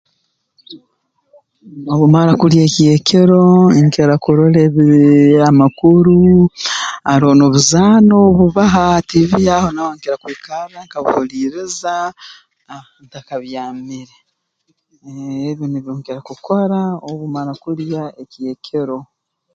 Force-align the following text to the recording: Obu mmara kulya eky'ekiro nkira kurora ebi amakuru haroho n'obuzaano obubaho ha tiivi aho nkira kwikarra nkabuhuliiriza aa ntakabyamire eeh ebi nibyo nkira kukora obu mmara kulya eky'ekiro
Obu 1.91 2.05
mmara 2.07 2.31
kulya 2.39 2.61
eky'ekiro 2.67 3.43
nkira 3.85 4.15
kurora 4.23 4.59
ebi 4.67 4.87
amakuru 5.49 6.19
haroho 7.07 7.35
n'obuzaano 7.37 8.13
obubaho 8.29 8.71
ha 8.89 9.03
tiivi 9.07 9.43
aho 9.55 9.67
nkira 9.95 10.15
kwikarra 10.21 10.77
nkabuhuliiriza 10.85 11.93
aa 12.73 12.85
ntakabyamire 13.03 14.15
eeh 15.07 15.43
ebi 15.51 15.65
nibyo 15.67 15.91
nkira 15.99 16.19
kukora 16.27 16.79
obu 17.09 17.23
mmara 17.29 17.53
kulya 17.63 18.01
eky'ekiro 18.21 18.97